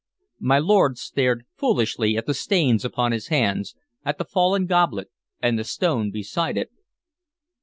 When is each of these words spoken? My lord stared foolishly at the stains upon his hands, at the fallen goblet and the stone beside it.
My 0.39 0.57
lord 0.57 0.97
stared 0.97 1.45
foolishly 1.55 2.17
at 2.17 2.25
the 2.25 2.33
stains 2.33 2.83
upon 2.83 3.11
his 3.11 3.27
hands, 3.27 3.75
at 4.03 4.17
the 4.17 4.25
fallen 4.25 4.65
goblet 4.65 5.11
and 5.43 5.59
the 5.59 5.63
stone 5.63 6.09
beside 6.09 6.57
it. 6.57 6.71